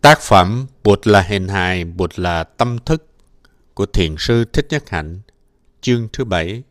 [0.00, 3.06] Tác phẩm Bụt là hình hài, Bụt là tâm thức
[3.74, 5.20] của Thiền sư Thích Nhất Hạnh,
[5.80, 6.62] chương thứ bảy,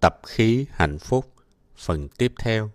[0.00, 1.32] tập khí hạnh phúc,
[1.76, 2.70] phần tiếp theo.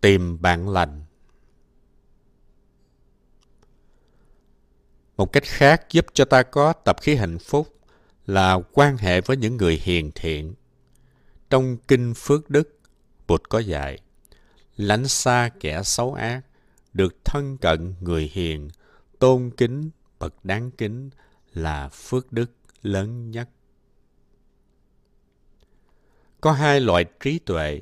[0.00, 1.04] Tìm bạn lành
[5.16, 7.68] Một cách khác giúp cho ta có tập khí hạnh phúc
[8.26, 10.54] là quan hệ với những người hiền thiện.
[11.50, 12.78] Trong Kinh Phước Đức,
[13.26, 13.98] Bụt có dạy,
[14.76, 16.40] lánh xa kẻ xấu ác,
[16.92, 18.68] được thân cận người hiền,
[19.18, 21.10] tôn kính bậc đáng kính
[21.52, 22.50] là phước đức
[22.82, 23.48] lớn nhất.
[26.40, 27.80] Có hai loại trí tuệ,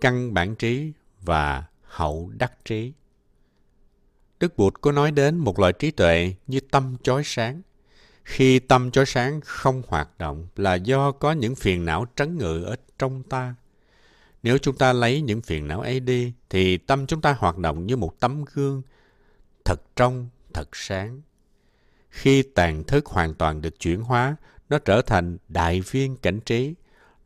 [0.00, 2.92] căn bản trí và hậu đắc trí.
[4.40, 7.62] Đức Bụt có nói đến một loại trí tuệ như tâm chói sáng.
[8.24, 12.62] Khi tâm chói sáng không hoạt động là do có những phiền não trấn ngự
[12.62, 13.54] ở trong ta.
[14.42, 17.86] Nếu chúng ta lấy những phiền não ấy đi, thì tâm chúng ta hoạt động
[17.86, 18.82] như một tấm gương,
[19.64, 21.20] thật trong, thật sáng.
[22.10, 24.36] Khi tàn thức hoàn toàn được chuyển hóa,
[24.68, 26.74] nó trở thành đại viên cảnh trí.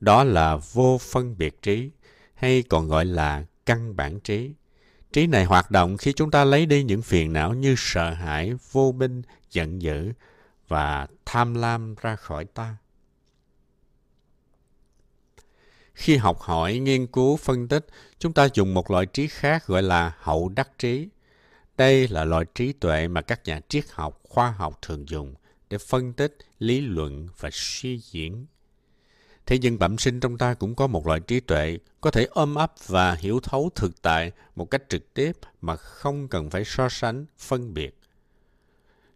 [0.00, 1.90] Đó là vô phân biệt trí,
[2.34, 4.52] hay còn gọi là căn bản trí.
[5.12, 8.54] Trí này hoạt động khi chúng ta lấy đi những phiền não như sợ hãi,
[8.72, 10.12] vô minh, giận dữ
[10.68, 12.76] và tham lam ra khỏi ta.
[15.96, 17.86] Khi học hỏi, nghiên cứu, phân tích,
[18.18, 21.08] chúng ta dùng một loại trí khác gọi là hậu đắc trí.
[21.76, 25.34] Đây là loại trí tuệ mà các nhà triết học, khoa học thường dùng
[25.70, 28.46] để phân tích, lý luận và suy diễn.
[29.46, 32.54] Thế nhưng bẩm sinh trong ta cũng có một loại trí tuệ có thể ôm
[32.54, 36.88] ấp và hiểu thấu thực tại một cách trực tiếp mà không cần phải so
[36.88, 37.98] sánh, phân biệt.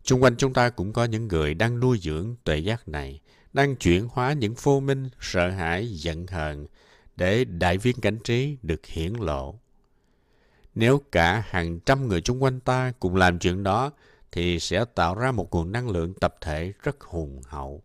[0.02, 3.20] Trung quanh chúng ta cũng có những người đang nuôi dưỡng tuệ giác này,
[3.52, 6.66] đang chuyển hóa những vô minh, sợ hãi, giận hờn
[7.16, 9.58] để đại viên cảnh trí được hiển lộ.
[10.74, 13.90] Nếu cả hàng trăm người chung quanh ta cùng làm chuyện đó,
[14.32, 17.82] thì sẽ tạo ra một nguồn năng lượng tập thể rất hùng hậu.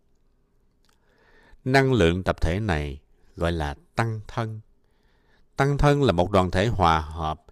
[1.64, 3.00] Năng lượng tập thể này
[3.36, 4.60] gọi là tăng thân.
[5.56, 7.42] Tăng thân là một đoàn thể hòa hợp.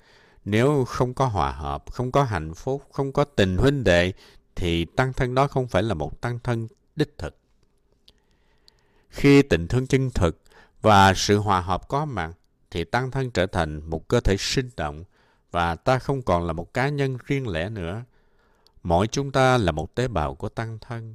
[0.45, 4.13] Nếu không có hòa hợp, không có hạnh phúc, không có tình huynh đệ,
[4.57, 7.37] thì tăng thân đó không phải là một tăng thân đích thực.
[9.15, 10.43] Khi tình thương chân thực
[10.83, 12.33] và sự hòa hợp có mặt,
[12.71, 15.05] thì tăng thân trở thành một cơ thể sinh động
[15.51, 18.05] và ta không còn là một cá nhân riêng lẻ nữa.
[18.83, 21.15] Mỗi chúng ta là một tế bào của tăng thân.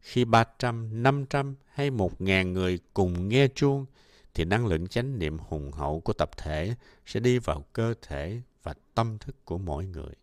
[0.00, 3.86] Khi 300, 500 hay 1.000 người cùng nghe chuông,
[4.34, 6.74] thì năng lượng chánh niệm hùng hậu của tập thể
[7.06, 10.14] sẽ đi vào cơ thể và tâm thức của mỗi người.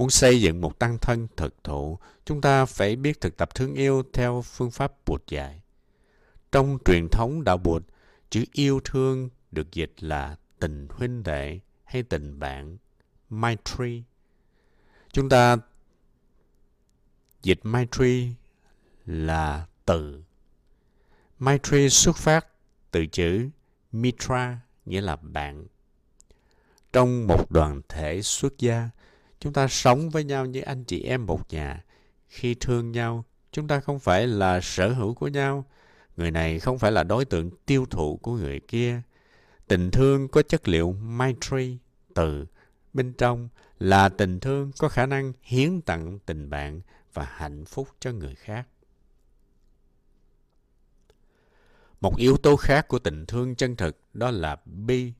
[0.00, 3.74] Muốn xây dựng một tăng thân thực thụ, chúng ta phải biết thực tập thương
[3.74, 5.62] yêu theo phương pháp Bụt dạy.
[6.52, 7.82] Trong truyền thống đạo Bụt,
[8.30, 12.76] chữ yêu thương được dịch là tình huynh đệ hay tình bạn,
[13.30, 14.02] Maitri.
[15.12, 15.56] Chúng ta
[17.42, 18.34] dịch Maitri
[19.06, 20.22] là từ.
[21.38, 22.46] Maitri xuất phát
[22.90, 23.48] từ chữ
[23.92, 25.66] Mitra, nghĩa là bạn.
[26.92, 28.90] Trong một đoàn thể xuất gia,
[29.40, 31.84] chúng ta sống với nhau như anh chị em một nhà.
[32.28, 35.64] Khi thương nhau, chúng ta không phải là sở hữu của nhau.
[36.16, 39.02] Người này không phải là đối tượng tiêu thụ của người kia.
[39.68, 41.78] Tình thương có chất liệu Maitri,
[42.14, 42.46] từ,
[42.92, 46.80] bên trong là tình thương có khả năng hiến tặng tình bạn
[47.14, 48.68] và hạnh phúc cho người khác.
[52.00, 55.12] Một yếu tố khác của tình thương chân thực đó là bi.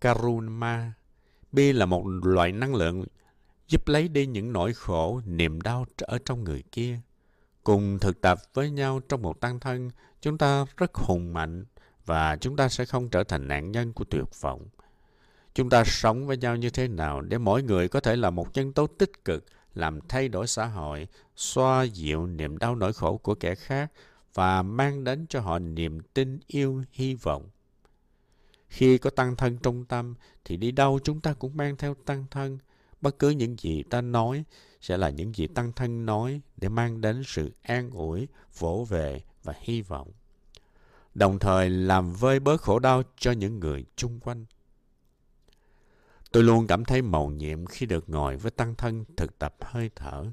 [0.00, 0.92] Karuna.
[1.52, 3.04] Bi là một loại năng lượng
[3.68, 7.00] giúp lấy đi những nỗi khổ, niềm đau ở trong người kia.
[7.64, 11.64] Cùng thực tập với nhau trong một tăng thân, chúng ta rất hùng mạnh
[12.06, 14.66] và chúng ta sẽ không trở thành nạn nhân của tuyệt vọng.
[15.54, 18.54] Chúng ta sống với nhau như thế nào để mỗi người có thể là một
[18.54, 19.44] nhân tố tích cực
[19.74, 23.92] làm thay đổi xã hội, xoa dịu niềm đau nỗi khổ của kẻ khác
[24.34, 27.48] và mang đến cho họ niềm tin yêu hy vọng.
[28.68, 30.14] Khi có tăng thân trong tâm
[30.44, 32.58] thì đi đâu chúng ta cũng mang theo tăng thân.
[33.00, 34.44] Bất cứ những gì ta nói
[34.80, 38.28] sẽ là những gì tăng thân nói để mang đến sự an ủi,
[38.58, 40.10] vỗ về và hy vọng.
[41.14, 44.44] Đồng thời làm vơi bớt khổ đau cho những người chung quanh.
[46.32, 49.90] Tôi luôn cảm thấy mầu nhiệm khi được ngồi với tăng thân thực tập hơi
[49.96, 50.26] thở.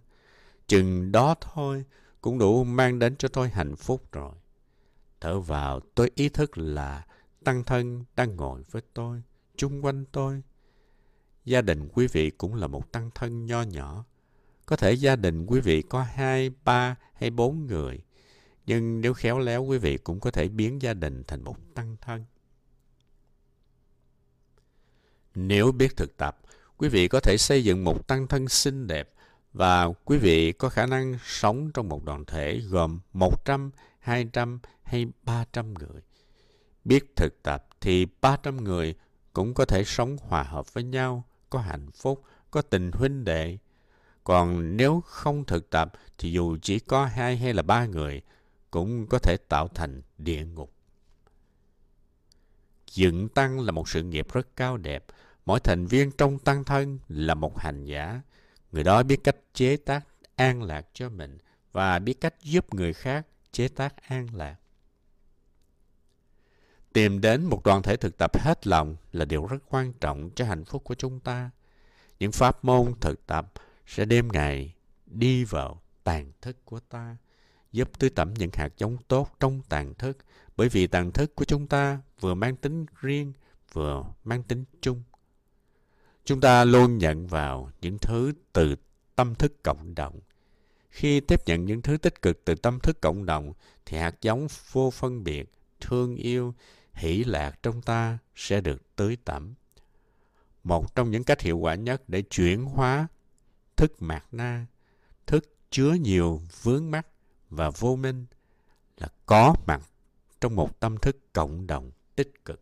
[0.67, 1.85] Chừng đó thôi
[2.21, 4.33] cũng đủ mang đến cho tôi hạnh phúc rồi.
[5.19, 7.05] Thở vào tôi ý thức là
[7.45, 9.21] tăng thân đang ngồi với tôi,
[9.55, 10.41] chung quanh tôi.
[11.45, 14.05] Gia đình quý vị cũng là một tăng thân nho nhỏ.
[14.65, 17.99] Có thể gia đình quý vị có hai, ba hay bốn người.
[18.65, 21.95] Nhưng nếu khéo léo quý vị cũng có thể biến gia đình thành một tăng
[22.01, 22.25] thân.
[25.35, 26.39] Nếu biết thực tập,
[26.77, 29.09] quý vị có thể xây dựng một tăng thân xinh đẹp
[29.53, 35.07] và quý vị có khả năng sống trong một đoàn thể gồm 100, 200 hay
[35.23, 36.01] 300 người.
[36.85, 38.95] Biết thực tập thì 300 người
[39.33, 43.57] cũng có thể sống hòa hợp với nhau, có hạnh phúc, có tình huynh đệ.
[44.23, 48.21] Còn nếu không thực tập thì dù chỉ có hai hay là ba người
[48.71, 50.71] cũng có thể tạo thành địa ngục.
[52.91, 55.05] Dựng tăng là một sự nghiệp rất cao đẹp.
[55.45, 58.21] Mỗi thành viên trong tăng thân là một hành giả.
[58.71, 61.37] Người đó biết cách chế tác an lạc cho mình
[61.71, 64.55] và biết cách giúp người khác chế tác an lạc.
[66.95, 70.45] Tìm đến một đoàn thể thực tập hết lòng là điều rất quan trọng cho
[70.45, 71.49] hạnh phúc của chúng ta.
[72.19, 73.51] Những pháp môn thực tập
[73.87, 74.73] sẽ đêm ngày
[75.05, 77.17] đi vào tàn thức của ta,
[77.71, 80.17] giúp tưới tẩm những hạt giống tốt trong tàn thức,
[80.57, 83.33] bởi vì tàn thức của chúng ta vừa mang tính riêng,
[83.73, 85.03] vừa mang tính chung.
[86.25, 88.75] Chúng ta luôn nhận vào những thứ từ
[89.15, 90.19] tâm thức cộng đồng.
[90.89, 93.53] Khi tiếp nhận những thứ tích cực từ tâm thức cộng đồng,
[93.85, 95.51] thì hạt giống vô phân biệt,
[95.81, 96.53] thương yêu,
[96.95, 99.53] hỷ lạc trong ta sẽ được tưới tẩm.
[100.63, 103.07] Một trong những cách hiệu quả nhất để chuyển hóa
[103.75, 104.65] thức mạt na,
[105.25, 107.07] thức chứa nhiều vướng mắc
[107.49, 108.25] và vô minh
[108.97, 109.81] là có mặt
[110.41, 112.61] trong một tâm thức cộng đồng tích cực.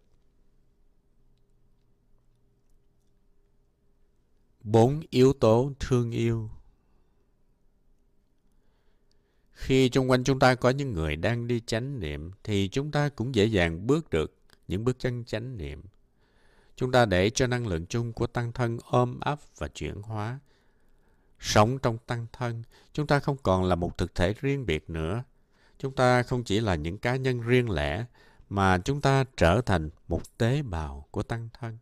[4.64, 6.50] Bốn yếu tố thương yêu
[9.54, 13.10] khi xung quanh chúng ta có những người đang đi chánh niệm thì chúng ta
[13.10, 14.36] cũng dễ dàng bước được
[14.68, 15.84] những bước chân chánh niệm.
[16.76, 20.40] Chúng ta để cho năng lượng chung của tăng thân ôm ấp và chuyển hóa.
[21.40, 22.64] Sống trong tăng thân,
[22.94, 25.24] chúng ta không còn là một thực thể riêng biệt nữa.
[25.80, 28.06] Chúng ta không chỉ là những cá nhân riêng lẻ,
[28.50, 31.78] mà chúng ta trở thành một tế bào của tăng thân.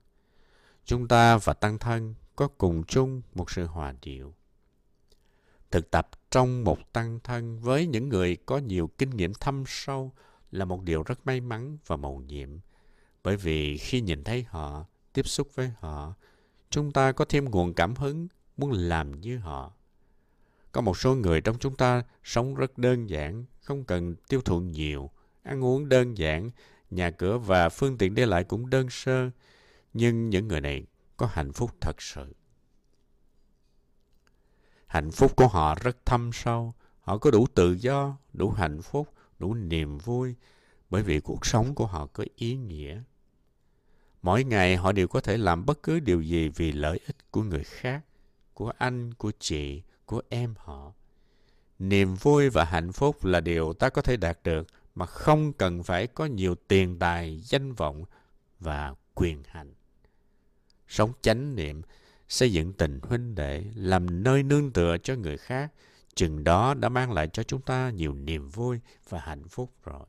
[0.85, 4.33] Chúng ta và tăng thân có cùng chung một sự hòa điệu.
[5.71, 10.11] Thực tập trong một tăng thân với những người có nhiều kinh nghiệm thâm sâu
[10.51, 12.49] là một điều rất may mắn và mầu nhiệm.
[13.23, 16.13] Bởi vì khi nhìn thấy họ, tiếp xúc với họ,
[16.69, 18.27] chúng ta có thêm nguồn cảm hứng
[18.57, 19.73] muốn làm như họ.
[20.71, 24.59] Có một số người trong chúng ta sống rất đơn giản, không cần tiêu thụ
[24.59, 25.09] nhiều,
[25.43, 26.49] ăn uống đơn giản,
[26.89, 29.29] nhà cửa và phương tiện đi lại cũng đơn sơ.
[29.93, 30.85] Nhưng những người này
[31.17, 32.33] có hạnh phúc thật sự.
[34.91, 36.73] Hạnh phúc của họ rất thâm sâu.
[37.01, 40.35] Họ có đủ tự do, đủ hạnh phúc, đủ niềm vui,
[40.89, 43.01] bởi vì cuộc sống của họ có ý nghĩa.
[44.21, 47.43] Mỗi ngày họ đều có thể làm bất cứ điều gì vì lợi ích của
[47.43, 48.01] người khác,
[48.53, 50.91] của anh, của chị, của em họ.
[51.79, 55.83] Niềm vui và hạnh phúc là điều ta có thể đạt được mà không cần
[55.83, 58.05] phải có nhiều tiền tài, danh vọng
[58.59, 59.73] và quyền hành.
[60.87, 61.81] Sống chánh niệm
[62.31, 65.71] xây dựng tình huynh đệ, làm nơi nương tựa cho người khác,
[66.15, 68.79] chừng đó đã mang lại cho chúng ta nhiều niềm vui
[69.09, 70.05] và hạnh phúc rồi.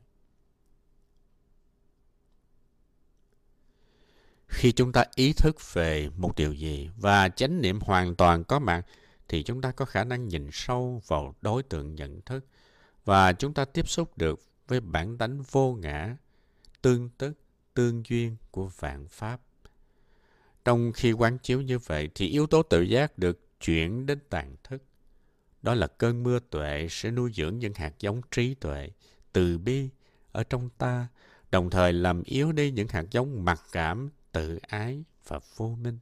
[4.47, 8.59] Khi chúng ta ý thức về một điều gì và chánh niệm hoàn toàn có
[8.59, 8.85] mặt,
[9.27, 12.45] thì chúng ta có khả năng nhìn sâu vào đối tượng nhận thức
[13.05, 16.17] và chúng ta tiếp xúc được với bản tánh vô ngã,
[16.81, 17.33] tương tức,
[17.73, 19.39] tương duyên của vạn pháp.
[20.65, 24.55] Trong khi quán chiếu như vậy thì yếu tố tự giác được chuyển đến tàn
[24.63, 24.83] thức.
[25.61, 28.89] Đó là cơn mưa tuệ sẽ nuôi dưỡng những hạt giống trí tuệ,
[29.33, 29.89] từ bi
[30.31, 31.07] ở trong ta,
[31.51, 35.99] đồng thời làm yếu đi những hạt giống mặc cảm, tự ái và vô minh.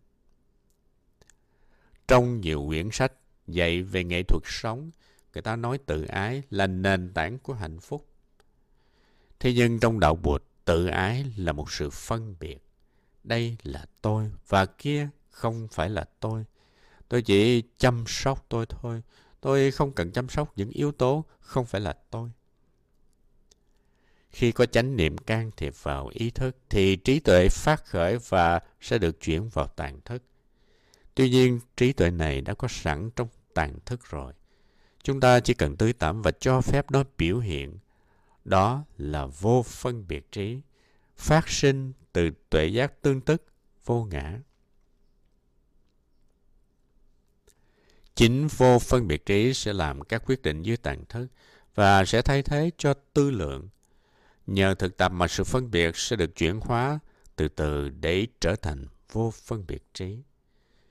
[2.07, 3.13] Trong nhiều quyển sách
[3.47, 4.91] dạy về nghệ thuật sống,
[5.33, 8.07] người ta nói tự ái là nền tảng của hạnh phúc.
[9.39, 12.70] Thế nhưng trong đạo Bụt, tự ái là một sự phân biệt
[13.23, 16.45] đây là tôi và kia không phải là tôi.
[17.09, 19.01] Tôi chỉ chăm sóc tôi thôi.
[19.41, 22.29] Tôi không cần chăm sóc những yếu tố không phải là tôi.
[24.29, 28.59] Khi có chánh niệm can thiệp vào ý thức thì trí tuệ phát khởi và
[28.81, 30.23] sẽ được chuyển vào tàn thức.
[31.15, 34.33] Tuy nhiên, trí tuệ này đã có sẵn trong tàn thức rồi.
[35.03, 37.77] Chúng ta chỉ cần tưới tẩm và cho phép nó biểu hiện.
[38.45, 40.59] Đó là vô phân biệt trí,
[41.21, 43.45] phát sinh từ tuệ giác tương tức
[43.85, 44.39] vô ngã.
[48.15, 51.27] Chính vô phân biệt trí sẽ làm các quyết định dưới tàn thức
[51.75, 53.69] và sẽ thay thế cho tư lượng.
[54.47, 56.99] Nhờ thực tập mà sự phân biệt sẽ được chuyển hóa
[57.35, 60.17] từ từ để trở thành vô phân biệt trí.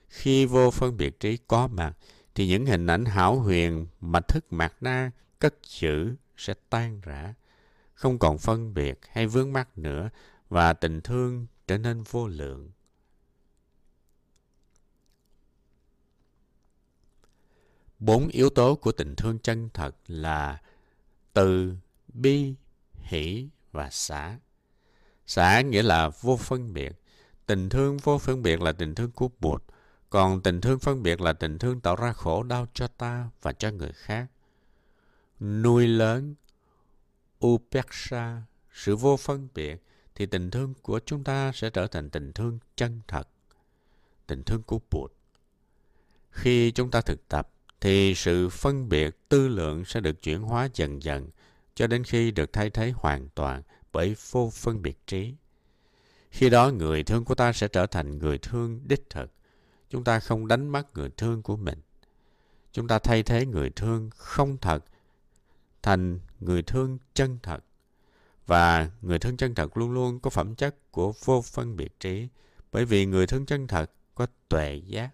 [0.09, 1.93] Khi vô phân biệt trí có mặt,
[2.35, 7.35] thì những hình ảnh hảo huyền mà thức mạt na cất chữ sẽ tan rã,
[8.01, 10.11] không còn phân biệt hay vướng mắc nữa
[10.49, 12.71] và tình thương trở nên vô lượng.
[17.99, 20.61] Bốn yếu tố của tình thương chân thật là
[21.33, 21.75] từ,
[22.09, 22.55] bi,
[22.95, 24.39] hỷ và xả.
[25.27, 26.93] Xả nghĩa là vô phân biệt.
[27.47, 29.63] Tình thương vô phân biệt là tình thương của Bụt,
[30.11, 33.53] còn tình thương phân biệt là tình thương tạo ra khổ đau cho ta và
[33.53, 34.27] cho người khác.
[35.41, 36.35] Nuôi lớn,
[37.47, 38.43] Upeksha,
[38.73, 39.83] sự vô phân biệt,
[40.15, 43.29] thì tình thương của chúng ta sẽ trở thành tình thương chân thật,
[44.27, 45.13] tình thương của Bụt.
[46.31, 50.69] Khi chúng ta thực tập, thì sự phân biệt tư lượng sẽ được chuyển hóa
[50.75, 51.31] dần dần
[51.75, 55.35] cho đến khi được thay thế hoàn toàn bởi vô phân biệt trí.
[56.31, 59.33] Khi đó người thương của ta sẽ trở thành người thương đích thực.
[59.91, 61.79] Chúng ta không đánh mất người thương của mình.
[62.73, 64.85] Chúng ta thay thế người thương không thật
[65.83, 67.65] thành người thương chân thật.
[68.47, 72.29] Và người thương chân thật luôn luôn có phẩm chất của vô phân biệt trí,
[72.73, 75.11] bởi vì người thương chân thật có tuệ giác.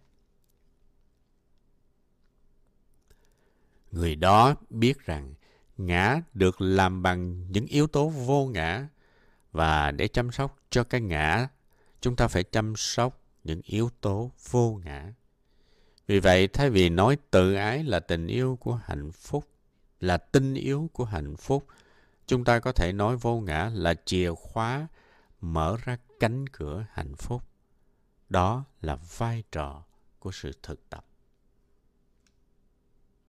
[3.93, 5.35] Người đó biết rằng
[5.77, 8.89] ngã được làm bằng những yếu tố vô ngã
[9.53, 11.49] và để chăm sóc cho cái ngã,
[12.01, 15.13] chúng ta phải chăm sóc những yếu tố vô ngã.
[16.07, 19.49] Vì vậy, thay vì nói tự ái là tình yêu của hạnh phúc,
[20.01, 21.67] là tinh yếu của hạnh phúc,
[22.27, 24.89] chúng ta có thể nói vô ngã là chìa khóa
[25.41, 27.43] mở ra cánh cửa hạnh phúc.
[28.29, 29.85] Đó là vai trò
[30.19, 31.07] của sự thực tập.